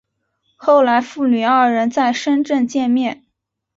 [0.55, 3.23] 后来父女二人在深圳见面。